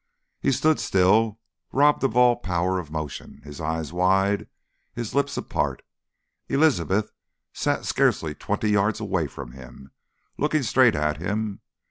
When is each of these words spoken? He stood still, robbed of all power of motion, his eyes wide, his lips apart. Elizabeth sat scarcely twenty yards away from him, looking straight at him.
He 0.39 0.51
stood 0.51 0.79
still, 0.79 1.37
robbed 1.71 2.03
of 2.03 2.17
all 2.17 2.35
power 2.37 2.79
of 2.79 2.89
motion, 2.89 3.39
his 3.43 3.61
eyes 3.61 3.93
wide, 3.93 4.47
his 4.95 5.13
lips 5.13 5.37
apart. 5.37 5.83
Elizabeth 6.49 7.11
sat 7.53 7.85
scarcely 7.85 8.33
twenty 8.33 8.71
yards 8.71 8.99
away 8.99 9.27
from 9.27 9.51
him, 9.51 9.91
looking 10.39 10.63
straight 10.63 10.95
at 10.95 11.17
him. 11.17 11.61